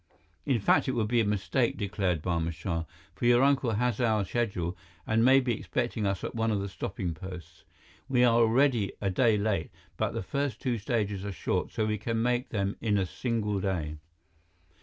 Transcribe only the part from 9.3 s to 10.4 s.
late, but the